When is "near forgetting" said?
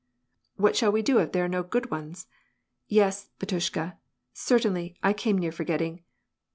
5.37-6.01